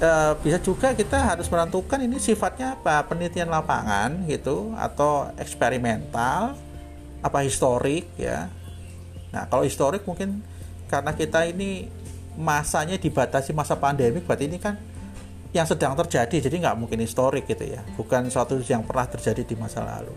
[0.00, 6.56] e, bisa juga kita harus menentukan ini sifatnya apa penelitian lapangan gitu atau eksperimental
[7.20, 8.48] apa historik ya.
[9.30, 10.40] Nah, kalau historik mungkin
[10.88, 11.92] karena kita ini
[12.36, 14.76] masanya dibatasi masa pandemi berarti ini kan
[15.56, 19.56] yang sedang terjadi jadi nggak mungkin historik gitu ya bukan suatu yang pernah terjadi di
[19.56, 20.12] masa lalu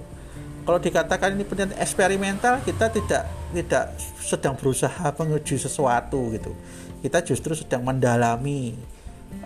[0.70, 3.26] kalau dikatakan ini penelitian eksperimental kita tidak
[3.58, 3.90] tidak
[4.22, 6.54] sedang berusaha menguji sesuatu gitu.
[7.02, 8.78] Kita justru sedang mendalami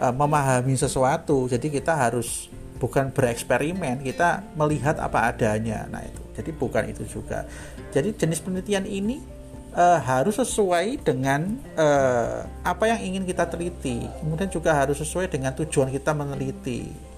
[0.04, 1.48] uh, memahami sesuatu.
[1.48, 5.88] Jadi kita harus bukan bereksperimen kita melihat apa adanya.
[5.88, 6.20] Nah itu.
[6.36, 7.48] Jadi bukan itu juga.
[7.96, 9.24] Jadi jenis penelitian ini
[9.80, 14.12] uh, harus sesuai dengan uh, apa yang ingin kita teliti.
[14.20, 17.13] Kemudian juga harus sesuai dengan tujuan kita meneliti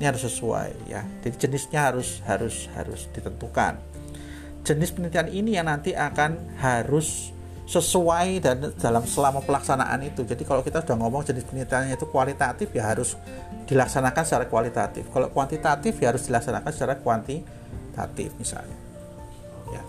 [0.00, 1.04] ini harus sesuai ya.
[1.20, 3.76] Jadi jenisnya harus harus harus ditentukan.
[4.64, 7.36] Jenis penelitian ini yang nanti akan harus
[7.68, 10.24] sesuai dan dalam selama pelaksanaan itu.
[10.24, 13.12] Jadi kalau kita sudah ngomong jenis penelitiannya itu kualitatif ya harus
[13.68, 15.04] dilaksanakan secara kualitatif.
[15.12, 18.78] Kalau kuantitatif ya harus dilaksanakan secara kuantitatif misalnya.
[19.68, 19.84] Ya.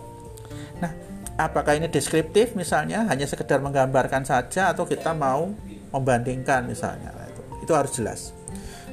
[0.83, 0.91] Nah
[1.39, 3.07] apakah ini deskriptif misalnya?
[3.07, 5.55] Hanya sekedar menggambarkan saja atau kita mau
[5.95, 7.15] membandingkan misalnya?
[7.15, 8.19] Nah, itu itu harus jelas.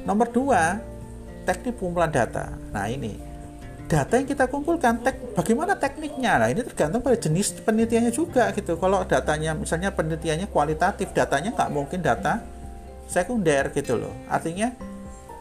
[0.07, 0.79] Nomor dua
[1.49, 2.53] teknik pengumpulan data.
[2.69, 3.17] Nah ini
[3.89, 6.37] data yang kita kumpulkan, tek, bagaimana tekniknya?
[6.37, 8.77] Nah ini tergantung pada jenis penelitiannya juga gitu.
[8.77, 12.45] Kalau datanya misalnya penelitiannya kualitatif, datanya nggak mungkin data
[13.09, 14.13] sekunder gitu loh.
[14.29, 14.69] Artinya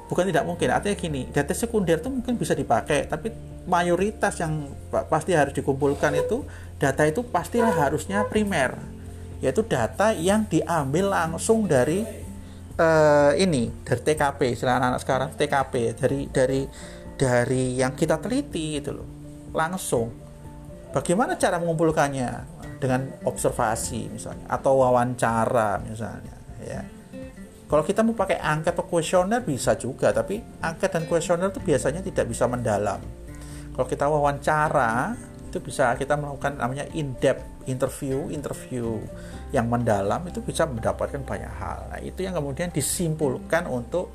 [0.09, 0.73] bukan tidak mungkin.
[0.73, 3.29] Artinya gini, data sekunder itu mungkin bisa dipakai, tapi
[3.68, 4.73] mayoritas yang
[5.12, 6.40] pasti harus dikumpulkan itu
[6.81, 8.81] data itu pastilah harusnya primer,
[9.44, 12.09] yaitu data yang diambil langsung dari
[12.79, 16.62] uh, ini dari TKP istilah anak-anak sekarang TKP dari dari
[17.19, 19.09] dari yang kita teliti itu loh
[19.53, 20.14] langsung.
[20.95, 22.57] Bagaimana cara mengumpulkannya?
[22.79, 26.31] Dengan observasi misalnya atau wawancara misalnya
[26.62, 26.79] ya.
[27.67, 32.07] Kalau kita mau pakai angket atau kuesioner bisa juga tapi angket dan kuesioner itu biasanya
[32.07, 33.03] tidak bisa mendalam.
[33.75, 39.01] Kalau kita wawancara itu bisa kita melakukan namanya in depth interview interview
[39.49, 41.89] yang mendalam itu bisa mendapatkan banyak hal.
[41.89, 44.13] Nah itu yang kemudian disimpulkan untuk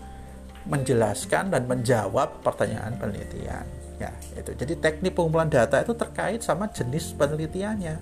[0.70, 3.66] menjelaskan dan menjawab pertanyaan penelitian.
[3.98, 4.54] Ya itu.
[4.54, 7.98] Jadi teknik pengumpulan data itu terkait sama jenis penelitiannya.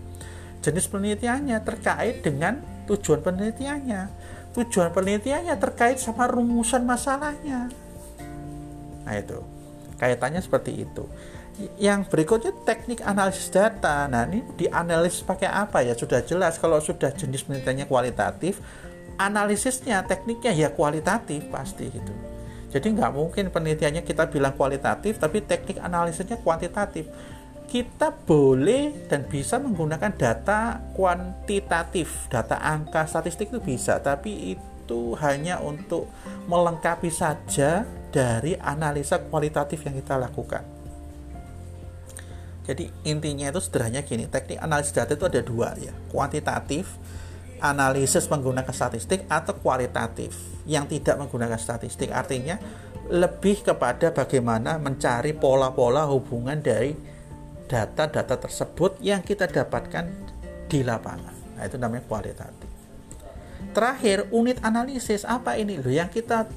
[0.60, 2.60] Jenis penelitiannya terkait dengan
[2.91, 4.01] tujuan penelitiannya.
[4.51, 7.72] Tujuan penelitiannya terkait sama rumusan masalahnya.
[9.08, 9.39] Nah itu.
[10.01, 11.05] Kaitannya seperti itu
[11.78, 14.07] yang berikutnya teknik analisis data.
[14.07, 15.97] Nah, ini dianalisis pakai apa ya?
[15.97, 18.62] Sudah jelas kalau sudah jenis penelitiannya kualitatif,
[19.20, 22.14] analisisnya, tekniknya ya kualitatif pasti gitu.
[22.72, 27.12] Jadi nggak mungkin penelitiannya kita bilang kualitatif, tapi teknik analisisnya kuantitatif.
[27.68, 35.59] Kita boleh dan bisa menggunakan data kuantitatif, data angka statistik itu bisa, tapi itu hanya
[35.59, 36.07] untuk
[36.47, 40.70] melengkapi saja dari analisa kualitatif yang kita lakukan
[42.62, 46.86] Jadi intinya itu sederhananya gini, teknik analisis data itu ada dua ya, kuantitatif,
[47.57, 50.34] analisis menggunakan statistik atau kualitatif
[50.70, 52.14] yang tidak menggunakan statistik.
[52.14, 52.62] Artinya
[53.09, 56.93] lebih kepada bagaimana mencari pola-pola hubungan dari
[57.66, 60.05] data-data tersebut yang kita dapatkan
[60.70, 61.57] di lapangan.
[61.57, 62.70] Nah, itu namanya kualitatif.
[63.72, 66.49] Terakhir, unit analisis apa ini loh yang kita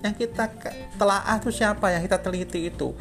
[0.00, 0.48] yang kita
[0.96, 2.94] telaah itu siapa yang kita teliti itu?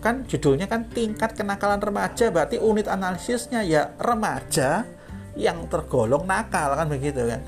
[0.00, 4.88] Kan judulnya kan tingkat kenakalan remaja berarti unit analisisnya ya remaja
[5.36, 7.40] yang tergolong nakal kan begitu kan?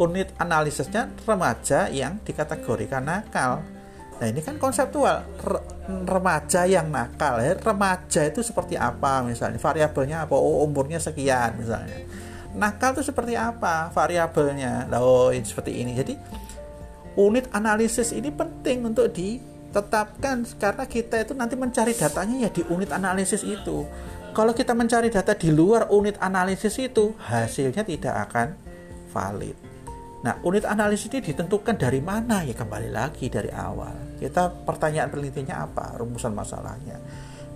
[0.00, 3.60] Unit analisisnya remaja yang dikategorikan nakal.
[4.20, 5.24] Nah ini kan konseptual.
[6.08, 7.56] Remaja yang nakal ya.
[7.56, 9.60] Remaja itu seperti apa misalnya?
[9.60, 10.36] Variabelnya apa?
[10.36, 12.04] Oh umurnya sekian misalnya.
[12.56, 14.88] Nakal itu seperti apa variabelnya?
[14.96, 15.92] Oh seperti ini.
[15.96, 16.14] Jadi
[17.16, 19.40] unit analisis ini penting untuk di
[19.70, 23.86] tetapkan karena kita itu nanti mencari datanya ya di unit analisis itu.
[24.30, 28.54] Kalau kita mencari data di luar unit analisis itu, hasilnya tidak akan
[29.10, 29.58] valid.
[30.20, 32.44] Nah, unit analisis ini ditentukan dari mana?
[32.46, 34.20] Ya kembali lagi dari awal.
[34.20, 35.96] Kita pertanyaan penelitiannya apa?
[35.98, 37.00] Rumusan masalahnya.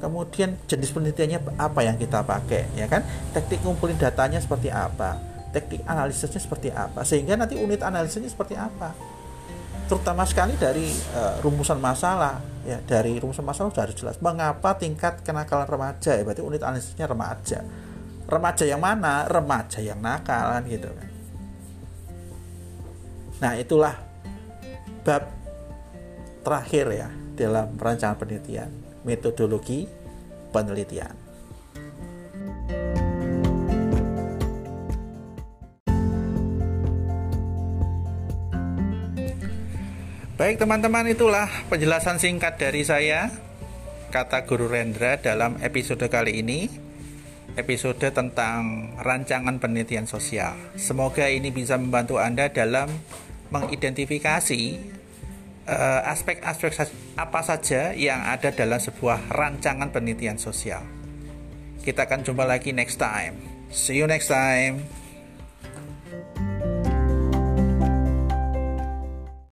[0.03, 3.07] Kemudian jenis penelitiannya apa yang kita pakai, ya kan?
[3.37, 5.21] Teknik ngumpulin datanya seperti apa?
[5.55, 7.07] Teknik analisisnya seperti apa?
[7.07, 9.14] Sehingga nanti unit analisisnya seperti apa?
[9.87, 12.41] Terutama sekali dari uh, rumusan masalah.
[12.65, 14.17] Ya dari rumusan masalah sudah harus jelas.
[14.25, 16.17] Mengapa tingkat kenakalan remaja?
[16.17, 17.61] Ya berarti unit analisisnya remaja.
[18.25, 19.29] Remaja yang mana?
[19.29, 21.09] Remaja yang nakal kan gitu kan.
[23.45, 23.95] Nah itulah
[25.05, 25.29] bab
[26.41, 28.71] terakhir ya dalam perancangan penelitian
[29.05, 29.85] metodologi
[30.53, 31.24] penelitian
[40.35, 43.31] Baik teman-teman itulah penjelasan singkat dari saya
[44.11, 46.67] kata Guru Rendra dalam episode kali ini
[47.55, 50.59] episode tentang rancangan penelitian sosial.
[50.75, 52.91] Semoga ini bisa membantu Anda dalam
[53.55, 54.63] mengidentifikasi
[55.71, 56.83] uh, aspek-aspek
[57.15, 60.83] apa saja yang ada dalam sebuah rancangan penelitian sosial.
[61.87, 63.39] Kita akan jumpa lagi next time.
[63.71, 65.04] See you next time.